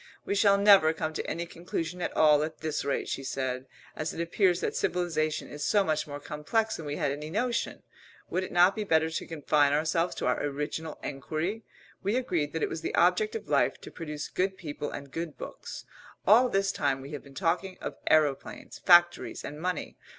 "We 0.25 0.33
shall 0.33 0.57
never 0.57 0.93
come 0.93 1.13
to 1.13 1.27
any 1.29 1.45
conclusion 1.45 2.01
at 2.01 2.17
all 2.17 2.41
at 2.41 2.61
this 2.61 2.83
rate," 2.83 3.07
she 3.07 3.23
said. 3.23 3.67
"As 3.95 4.15
it 4.15 4.19
appears 4.19 4.59
that 4.59 4.75
civilisation 4.75 5.47
is 5.47 5.63
so 5.63 5.83
much 5.83 6.07
more 6.07 6.19
complex 6.19 6.75
than 6.75 6.87
we 6.87 6.95
had 6.95 7.11
any 7.11 7.29
notion, 7.29 7.83
would 8.27 8.43
it 8.43 8.51
not 8.51 8.75
be 8.75 8.83
better 8.83 9.11
to 9.11 9.27
confine 9.27 9.73
ourselves 9.73 10.15
to 10.15 10.25
our 10.25 10.43
original 10.43 10.97
enquiry? 11.03 11.61
We 12.01 12.15
agreed 12.15 12.51
that 12.53 12.63
it 12.63 12.67
was 12.69 12.81
the 12.81 12.95
object 12.95 13.35
of 13.35 13.47
life 13.47 13.79
to 13.81 13.91
produce 13.91 14.27
good 14.27 14.57
people 14.57 14.89
and 14.89 15.11
good 15.11 15.37
books. 15.37 15.85
All 16.25 16.49
this 16.49 16.71
time 16.71 17.01
we 17.01 17.11
have 17.11 17.21
been 17.23 17.35
talking 17.35 17.77
of 17.79 17.95
aeroplanes, 18.07 18.79
factories, 18.79 19.45
and 19.45 19.61
money. 19.61 19.97